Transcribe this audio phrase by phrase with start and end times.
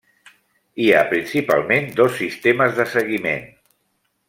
[0.85, 3.47] Hi ha principalment dos sistemes de seguiment.